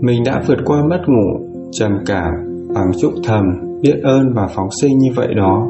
Mình 0.00 0.24
đã 0.24 0.42
vượt 0.46 0.58
qua 0.64 0.82
mất 0.90 1.00
ngủ, 1.06 1.48
trầm 1.72 1.92
cảm 2.06 2.32
bằng 2.74 2.90
chúc 3.00 3.12
thầm, 3.24 3.44
biết 3.82 4.00
ơn 4.02 4.32
và 4.34 4.46
phóng 4.54 4.68
sinh 4.80 4.98
như 4.98 5.08
vậy 5.16 5.34
đó. 5.34 5.66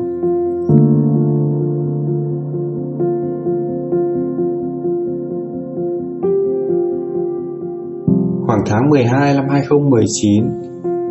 Khoảng 8.47 8.61
tháng 8.67 8.91
12 8.91 9.35
năm 9.35 9.45
2019, 9.51 10.45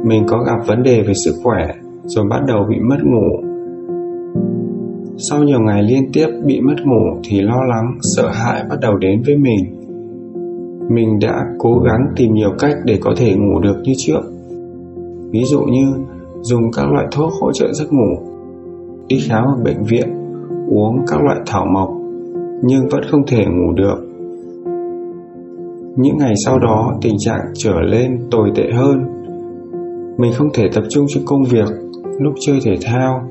mình 0.04 0.24
có 0.28 0.44
gặp 0.44 0.68
vấn 0.68 0.84
đề 0.84 1.02
về 1.02 1.14
sức 1.26 1.34
khỏe 1.44 1.68
rồi 2.04 2.26
bắt 2.30 2.42
đầu 2.48 2.66
bị 2.70 2.76
mất 2.90 2.98
ngủ. 3.04 3.48
Sau 5.18 5.44
nhiều 5.44 5.60
ngày 5.60 5.84
liên 5.84 6.12
tiếp 6.14 6.28
bị 6.46 6.62
mất 6.62 6.76
ngủ 6.86 7.22
thì 7.24 7.42
lo 7.42 7.64
lắng, 7.70 7.98
sợ 8.16 8.30
hãi 8.30 8.64
bắt 8.70 8.78
đầu 8.82 8.98
đến 8.98 9.22
với 9.26 9.38
mình. 9.38 9.77
Mình 10.90 11.20
đã 11.20 11.46
cố 11.60 11.80
gắng 11.86 12.08
tìm 12.16 12.34
nhiều 12.34 12.52
cách 12.60 12.76
để 12.86 12.98
có 13.02 13.14
thể 13.18 13.36
ngủ 13.36 13.60
được 13.60 13.76
như 13.84 13.94
trước. 13.98 14.22
Ví 15.32 15.44
dụ 15.44 15.60
như 15.60 15.94
dùng 16.42 16.72
các 16.72 16.92
loại 16.92 17.08
thuốc 17.12 17.32
hỗ 17.42 17.52
trợ 17.52 17.74
giấc 17.74 17.94
ngủ, 17.94 18.18
đi 19.08 19.20
khám 19.30 19.44
ở 19.44 19.64
bệnh 19.64 19.84
viện, 19.84 20.10
uống 20.70 20.98
các 21.08 21.22
loại 21.22 21.40
thảo 21.46 21.66
mộc 21.74 21.90
nhưng 22.62 22.88
vẫn 22.88 23.02
không 23.12 23.26
thể 23.28 23.46
ngủ 23.46 23.74
được. 23.74 23.98
Những 25.96 26.18
ngày 26.18 26.34
sau 26.46 26.60
đó 26.60 26.94
tình 27.02 27.16
trạng 27.20 27.42
trở 27.54 27.82
lên 27.82 28.20
tồi 28.32 28.52
tệ 28.56 28.72
hơn. 28.72 29.04
Mình 30.18 30.32
không 30.38 30.48
thể 30.54 30.70
tập 30.74 30.84
trung 30.90 31.06
cho 31.08 31.22
công 31.26 31.44
việc, 31.44 31.68
lúc 32.20 32.34
chơi 32.40 32.60
thể 32.66 32.76
thao, 32.82 33.22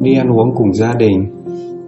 đi 0.00 0.14
ăn 0.14 0.32
uống 0.32 0.54
cùng 0.54 0.72
gia 0.72 0.92
đình. 0.94 1.26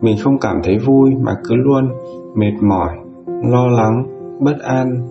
Mình 0.01 0.17
không 0.21 0.39
cảm 0.39 0.57
thấy 0.65 0.79
vui 0.87 1.11
mà 1.21 1.33
cứ 1.49 1.55
luôn 1.55 1.89
mệt 2.35 2.53
mỏi, 2.63 2.89
lo 3.27 3.67
lắng, 3.67 4.05
bất 4.41 4.57
an. 4.63 5.09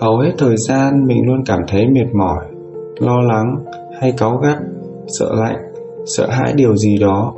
Hầu 0.00 0.18
hết 0.18 0.32
thời 0.38 0.56
gian 0.56 1.06
mình 1.06 1.26
luôn 1.26 1.42
cảm 1.46 1.60
thấy 1.68 1.88
mệt 1.88 2.14
mỏi, 2.14 2.44
lo 3.00 3.20
lắng 3.20 3.64
hay 4.00 4.12
cáu 4.18 4.36
gắt, 4.36 4.58
sợ 5.06 5.34
lạnh, 5.34 5.58
sợ 6.06 6.26
hãi 6.30 6.52
điều 6.56 6.76
gì 6.76 6.98
đó. 6.98 7.34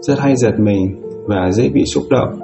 Rất 0.00 0.18
hay 0.18 0.36
giật 0.36 0.54
mình 0.58 1.02
và 1.26 1.50
dễ 1.52 1.68
bị 1.68 1.84
xúc 1.84 2.02
động. 2.10 2.38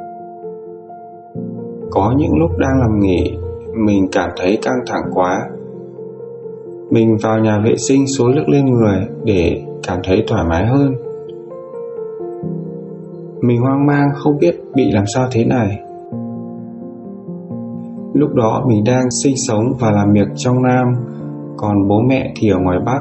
Có 1.91 2.15
những 2.17 2.39
lúc 2.39 2.51
đang 2.59 2.81
làm 2.81 3.01
nghỉ, 3.01 3.37
mình 3.85 4.09
cảm 4.13 4.31
thấy 4.37 4.59
căng 4.63 4.81
thẳng 4.87 5.11
quá. 5.15 5.49
Mình 6.91 7.17
vào 7.23 7.39
nhà 7.39 7.61
vệ 7.65 7.77
sinh 7.77 8.07
xối 8.07 8.33
nước 8.35 8.45
lên 8.49 8.67
người 8.67 9.07
để 9.25 9.63
cảm 9.87 9.99
thấy 10.05 10.25
thoải 10.27 10.45
mái 10.49 10.67
hơn. 10.67 10.95
Mình 13.41 13.61
hoang 13.61 13.87
mang 13.87 14.09
không 14.15 14.39
biết 14.39 14.61
bị 14.75 14.91
làm 14.93 15.05
sao 15.15 15.29
thế 15.33 15.45
này. 15.45 15.81
Lúc 18.13 18.35
đó 18.35 18.65
mình 18.69 18.85
đang 18.85 19.11
sinh 19.23 19.37
sống 19.37 19.65
và 19.81 19.91
làm 19.91 20.13
việc 20.13 20.29
trong 20.37 20.63
Nam, 20.63 20.87
còn 21.57 21.89
bố 21.89 22.01
mẹ 22.09 22.33
thì 22.37 22.51
ở 22.51 22.59
ngoài 22.59 22.79
Bắc. 22.87 23.01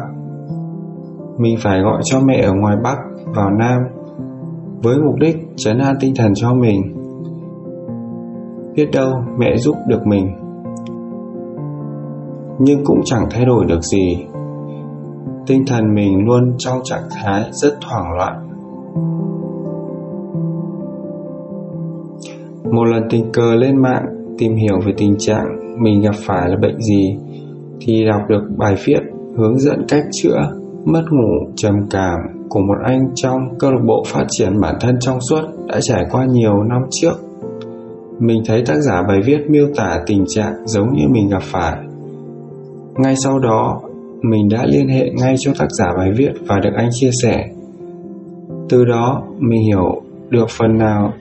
Mình 1.38 1.56
phải 1.60 1.82
gọi 1.82 2.02
cho 2.04 2.20
mẹ 2.20 2.42
ở 2.42 2.54
ngoài 2.54 2.76
Bắc 2.84 2.98
vào 3.36 3.50
Nam 3.50 3.82
với 4.84 4.98
mục 5.06 5.16
đích 5.20 5.38
chấn 5.56 5.78
an 5.80 5.96
tinh 6.00 6.14
thần 6.16 6.32
cho 6.36 6.54
mình 6.54 6.82
biết 8.76 8.90
đâu 8.94 9.14
mẹ 9.38 9.58
giúp 9.58 9.76
được 9.88 10.08
mình 10.08 10.36
nhưng 12.60 12.86
cũng 12.86 13.02
chẳng 13.06 13.28
thay 13.32 13.46
đổi 13.46 13.66
được 13.66 13.82
gì 13.82 14.26
tinh 15.48 15.64
thần 15.68 15.96
mình 15.96 16.26
luôn 16.26 16.56
trong 16.58 16.80
trạng 16.84 17.04
thái 17.12 17.44
rất 17.52 17.74
hoảng 17.86 18.14
loạn 18.18 18.48
một 22.72 22.84
lần 22.86 23.04
tình 23.10 23.32
cờ 23.34 23.56
lên 23.56 23.82
mạng, 23.82 24.06
tìm 24.38 24.56
hiểu 24.56 24.80
về 24.86 24.94
tình 24.98 25.16
trạng 25.18 25.46
mình 25.84 26.02
gặp 26.02 26.16
phải 26.16 26.50
là 26.50 26.56
bệnh 26.62 26.82
gì, 26.82 27.16
thì 27.82 28.06
đọc 28.06 28.22
được 28.30 28.42
bài 28.58 28.76
viết 28.86 29.00
hướng 29.38 29.60
dẫn 29.60 29.86
cách 29.88 30.04
chữa 30.12 30.52
mất 30.86 31.04
ngủ 31.12 31.52
trầm 31.56 31.76
cảm 31.90 32.20
của 32.50 32.60
một 32.60 32.78
anh 32.84 33.10
trong 33.16 33.40
câu 33.60 33.72
lạc 33.72 33.82
bộ 33.88 34.04
phát 34.08 34.26
triển 34.30 34.60
bản 34.62 34.76
thân 34.80 34.98
trong 35.00 35.22
suốt 35.30 35.42
đã 35.68 35.80
trải 35.82 36.06
qua 36.12 36.26
nhiều 36.26 36.64
năm 36.64 36.82
trước. 36.92 37.14
Mình 38.20 38.42
thấy 38.46 38.64
tác 38.66 38.76
giả 38.78 39.04
bài 39.08 39.20
viết 39.26 39.38
miêu 39.50 39.68
tả 39.76 40.00
tình 40.06 40.24
trạng 40.28 40.54
giống 40.66 40.94
như 40.94 41.08
mình 41.10 41.30
gặp 41.30 41.42
phải. 41.42 41.78
Ngay 42.96 43.16
sau 43.24 43.40
đó, 43.40 43.82
mình 44.22 44.50
đã 44.50 44.66
liên 44.66 44.88
hệ 44.88 45.10
ngay 45.10 45.36
cho 45.40 45.52
tác 45.60 45.68
giả 45.72 45.86
bài 45.98 46.12
viết 46.18 46.32
và 46.48 46.60
được 46.64 46.74
anh 46.76 46.90
chia 46.92 47.12
sẻ. 47.24 47.50
Từ 48.70 48.86
đó, 48.86 49.24
mình 49.40 49.62
hiểu 49.64 50.02
được 50.30 50.50
phần 50.50 50.78
nào 50.78 51.14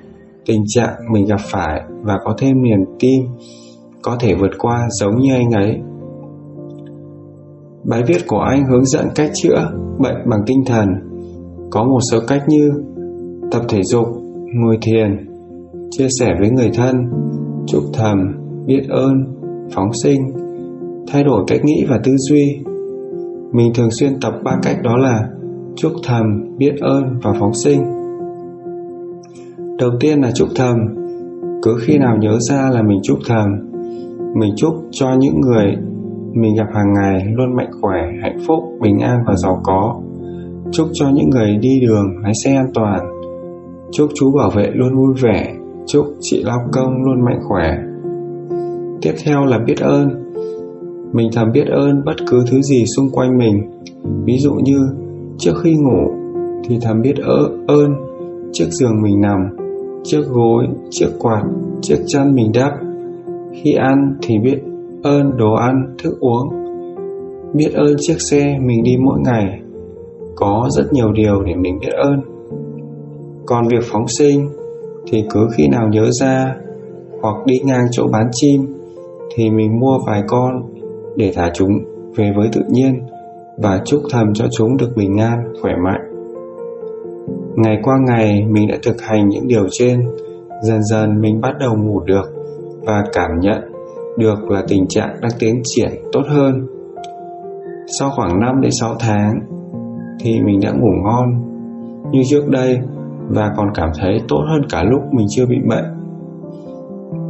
tình 0.47 0.63
trạng 0.67 0.95
mình 1.13 1.27
gặp 1.27 1.41
phải 1.41 1.83
và 2.03 2.19
có 2.25 2.35
thêm 2.39 2.63
niềm 2.63 2.79
tin 2.99 3.23
có 4.03 4.17
thể 4.21 4.35
vượt 4.35 4.51
qua 4.59 4.89
giống 5.01 5.17
như 5.19 5.35
anh 5.35 5.51
ấy. 5.51 5.81
Bài 7.85 8.03
viết 8.07 8.27
của 8.27 8.39
anh 8.39 8.65
hướng 8.71 8.85
dẫn 8.85 9.07
cách 9.15 9.31
chữa 9.35 9.71
bệnh 9.99 10.17
bằng 10.31 10.41
tinh 10.47 10.65
thần. 10.67 10.89
Có 11.71 11.85
một 11.85 11.99
số 12.11 12.19
cách 12.29 12.43
như 12.49 12.71
tập 13.51 13.63
thể 13.69 13.83
dục, 13.83 14.07
ngồi 14.55 14.79
thiền, 14.83 15.29
chia 15.91 16.07
sẻ 16.21 16.35
với 16.41 16.51
người 16.51 16.71
thân 16.75 16.97
chúc 17.67 17.83
thầm, 17.93 18.19
biết 18.67 18.83
ơn, 18.89 19.13
phóng 19.73 19.93
sinh, 20.03 20.21
thay 21.13 21.25
đổi 21.25 21.45
cách 21.47 21.61
nghĩ 21.65 21.85
và 21.89 22.01
tư 22.05 22.13
duy. 22.17 22.59
Mình 23.53 23.73
thường 23.75 23.91
xuyên 23.91 24.21
tập 24.21 24.35
ba 24.45 24.59
cách 24.63 24.77
đó 24.83 24.97
là 24.97 25.29
chúc 25.77 25.93
thầm, 26.05 26.25
biết 26.59 26.73
ơn 26.81 27.05
và 27.23 27.33
phóng 27.41 27.55
sinh 27.55 27.83
đầu 29.79 29.91
tiên 30.01 30.21
là 30.21 30.31
chúc 30.35 30.49
thầm. 30.57 30.77
Cứ 31.63 31.77
khi 31.81 31.99
nào 31.99 32.17
nhớ 32.17 32.39
ra 32.41 32.71
là 32.73 32.83
mình 32.83 32.99
chúc 33.03 33.19
thầm. 33.27 33.47
Mình 34.35 34.53
chúc 34.57 34.75
cho 34.91 35.15
những 35.19 35.41
người 35.41 35.77
mình 36.33 36.55
gặp 36.55 36.67
hàng 36.75 36.93
ngày 36.93 37.33
luôn 37.35 37.57
mạnh 37.57 37.71
khỏe, 37.81 38.01
hạnh 38.23 38.39
phúc, 38.47 38.59
bình 38.81 38.99
an 38.99 39.19
và 39.27 39.35
giàu 39.37 39.61
có. 39.65 40.01
Chúc 40.73 40.87
cho 40.93 41.09
những 41.15 41.31
người 41.31 41.57
đi 41.61 41.81
đường, 41.81 42.07
lái 42.23 42.33
xe 42.45 42.55
an 42.55 42.67
toàn. 42.75 43.01
Chúc 43.93 44.11
chú 44.15 44.33
bảo 44.39 44.51
vệ 44.51 44.71
luôn 44.75 44.97
vui 44.97 45.15
vẻ. 45.23 45.55
Chúc 45.87 46.07
chị 46.21 46.43
lao 46.43 46.59
công 46.73 47.05
luôn 47.05 47.25
mạnh 47.25 47.41
khỏe. 47.49 47.79
Tiếp 49.03 49.13
theo 49.25 49.45
là 49.45 49.59
biết 49.59 49.81
ơn. 49.81 50.33
Mình 51.13 51.31
thầm 51.33 51.53
biết 51.53 51.67
ơn 51.67 52.05
bất 52.05 52.17
cứ 52.31 52.45
thứ 52.51 52.63
gì 52.63 52.85
xung 52.87 53.11
quanh 53.11 53.39
mình. 53.39 53.71
Ví 54.25 54.39
dụ 54.39 54.53
như, 54.53 54.79
trước 55.39 55.55
khi 55.65 55.75
ngủ 55.75 56.13
thì 56.65 56.79
thầm 56.83 57.03
biết 57.03 57.15
ơn 57.69 57.95
chiếc 58.53 58.69
giường 58.71 59.03
mình 59.03 59.21
nằm 59.21 59.66
chiếc 60.07 60.23
gối 60.31 60.67
chiếc 60.91 61.09
quạt 61.19 61.43
chiếc 61.83 61.99
chăn 62.07 62.35
mình 62.35 62.53
đắp 62.55 62.73
khi 63.53 63.73
ăn 63.73 64.17
thì 64.23 64.39
biết 64.39 64.59
ơn 65.03 65.37
đồ 65.37 65.55
ăn 65.55 65.95
thức 66.03 66.21
uống. 66.21 66.49
Biết 67.55 67.71
ơn 67.75 67.97
chiếc 67.99 68.21
xe 68.31 68.59
mình 68.61 68.83
đi 68.85 68.97
mỗi 68.97 69.21
ngày. 69.25 69.61
Có 70.35 70.69
rất 70.71 70.93
nhiều 70.93 71.13
điều 71.13 71.43
để 71.43 71.55
mình 71.55 71.79
biết 71.81 71.93
ơn. 71.93 72.21
Còn 73.47 73.69
việc 73.69 73.83
phóng 73.83 74.09
sinh 74.09 74.49
thì 75.07 75.25
cứ 75.31 75.49
khi 75.55 75.69
nào 75.69 75.89
nhớ 75.89 76.11
ra 76.11 76.57
hoặc 77.23 77.47
đi 77.47 77.61
ngang 77.65 77.87
chỗ 77.91 78.07
bán 78.13 78.29
chim 78.33 78.67
thì 79.35 79.51
mình 79.51 79.81
mua 79.81 79.99
vài 80.07 80.23
con 80.29 80.63
để 81.17 81.33
thả 81.35 81.51
chúng 81.55 81.79
về 82.17 82.33
với 82.37 82.49
tự 82.53 82.61
nhiên 82.69 83.03
và 83.59 83.83
chúc 83.85 84.03
thầm 84.11 84.35
cho 84.35 84.45
chúng 84.51 84.77
được 84.77 84.91
bình 84.97 85.17
an, 85.17 85.39
khỏe 85.63 85.73
mạnh. 85.85 86.16
Ngày 87.57 87.79
qua 87.83 87.95
ngày 88.07 88.45
mình 88.51 88.69
đã 88.69 88.77
thực 88.83 89.03
hành 89.03 89.29
những 89.29 89.49
điều 89.49 89.67
trên, 89.71 90.01
dần 90.63 90.83
dần 90.83 91.21
mình 91.21 91.41
bắt 91.41 91.53
đầu 91.61 91.77
ngủ 91.77 92.01
được 92.01 92.33
và 92.87 93.05
cảm 93.13 93.31
nhận 93.41 93.63
được 94.19 94.51
là 94.51 94.63
tình 94.69 94.87
trạng 94.89 95.17
đang 95.21 95.31
tiến 95.39 95.61
triển 95.65 95.91
tốt 96.13 96.23
hơn. 96.29 96.67
Sau 97.99 98.11
khoảng 98.11 98.41
5 98.41 98.61
đến 98.61 98.71
6 98.81 98.95
tháng 99.01 99.41
thì 100.21 100.41
mình 100.41 100.61
đã 100.63 100.71
ngủ 100.71 100.91
ngon. 101.05 101.43
Như 102.13 102.23
trước 102.27 102.49
đây 102.49 102.79
và 103.29 103.53
còn 103.57 103.67
cảm 103.75 103.89
thấy 103.99 104.21
tốt 104.29 104.41
hơn 104.51 104.63
cả 104.71 104.83
lúc 104.83 105.03
mình 105.13 105.27
chưa 105.31 105.47
bị 105.47 105.57
bệnh. 105.69 105.85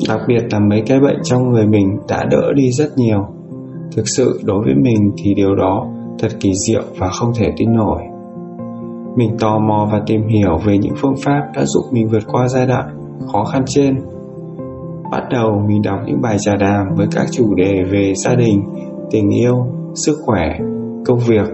Đặc 0.09 0.21
biệt 0.29 0.43
là 0.51 0.59
mấy 0.59 0.83
cái 0.87 1.01
bệnh 1.01 1.19
trong 1.23 1.51
người 1.51 1.67
mình 1.67 1.99
đã 2.09 2.25
đỡ 2.31 2.53
đi 2.55 2.71
rất 2.71 2.89
nhiều. 2.97 3.27
Thực 3.97 4.09
sự 4.09 4.41
đối 4.45 4.65
với 4.65 4.75
mình 4.75 5.13
thì 5.17 5.34
điều 5.34 5.55
đó 5.55 5.87
thật 6.19 6.29
kỳ 6.41 6.53
diệu 6.67 6.83
và 6.99 7.09
không 7.09 7.33
thể 7.39 7.53
tin 7.57 7.72
nổi. 7.72 8.03
Mình 9.16 9.36
tò 9.39 9.59
mò 9.59 9.89
và 9.92 10.03
tìm 10.07 10.27
hiểu 10.27 10.59
về 10.66 10.78
những 10.78 10.95
phương 10.97 11.16
pháp 11.24 11.42
đã 11.54 11.65
giúp 11.65 11.83
mình 11.92 12.09
vượt 12.09 12.22
qua 12.33 12.48
giai 12.48 12.66
đoạn 12.66 12.89
khó 13.33 13.45
khăn 13.45 13.63
trên. 13.66 13.97
Bắt 15.10 15.22
đầu 15.30 15.63
mình 15.68 15.83
đọc 15.83 16.01
những 16.07 16.21
bài 16.22 16.36
trà 16.41 16.57
đàm 16.57 16.86
với 16.97 17.07
các 17.13 17.27
chủ 17.30 17.54
đề 17.54 17.83
về 17.91 18.13
gia 18.16 18.34
đình, 18.34 18.63
tình 19.10 19.30
yêu, 19.30 19.66
sức 19.95 20.18
khỏe, 20.24 20.59
công 21.07 21.18
việc 21.18 21.48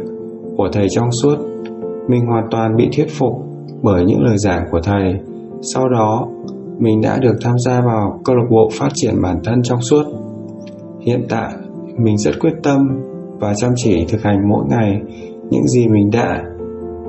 của 0.56 0.68
thầy 0.72 0.88
trong 0.88 1.12
suốt. 1.12 1.36
Mình 2.08 2.26
hoàn 2.26 2.44
toàn 2.50 2.76
bị 2.76 2.88
thuyết 2.96 3.06
phục 3.18 3.32
bởi 3.82 4.04
những 4.04 4.22
lời 4.22 4.38
giảng 4.38 4.64
của 4.70 4.80
thầy. 4.82 5.14
Sau 5.62 5.88
đó, 5.88 6.28
mình 6.78 7.00
đã 7.00 7.18
được 7.18 7.34
tham 7.42 7.58
gia 7.58 7.80
vào 7.80 8.20
câu 8.24 8.36
lạc 8.36 8.46
bộ 8.50 8.68
phát 8.72 8.88
triển 8.94 9.22
bản 9.22 9.40
thân 9.44 9.62
trong 9.62 9.82
suốt. 9.82 10.02
Hiện 11.00 11.26
tại, 11.28 11.52
mình 11.98 12.18
rất 12.18 12.32
quyết 12.40 12.54
tâm 12.62 12.88
và 13.40 13.54
chăm 13.54 13.70
chỉ 13.76 14.04
thực 14.08 14.22
hành 14.22 14.48
mỗi 14.48 14.64
ngày 14.68 15.00
những 15.50 15.66
gì 15.66 15.88
mình 15.88 16.10
đã 16.10 16.42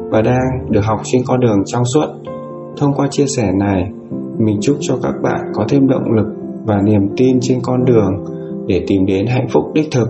và 0.09 0.21
đang 0.21 0.71
được 0.71 0.81
học 0.83 0.99
trên 1.03 1.21
con 1.27 1.39
đường 1.39 1.63
trong 1.65 1.85
suốt. 1.85 2.05
Thông 2.77 2.93
qua 2.93 3.07
chia 3.11 3.25
sẻ 3.25 3.51
này, 3.59 3.91
mình 4.37 4.57
chúc 4.61 4.77
cho 4.79 4.97
các 5.03 5.13
bạn 5.23 5.41
có 5.53 5.65
thêm 5.69 5.87
động 5.87 6.11
lực 6.11 6.27
và 6.65 6.81
niềm 6.81 7.09
tin 7.17 7.39
trên 7.41 7.59
con 7.63 7.85
đường 7.85 8.23
để 8.67 8.85
tìm 8.87 9.05
đến 9.05 9.25
hạnh 9.27 9.47
phúc 9.49 9.63
đích 9.73 9.87
thực 9.91 10.07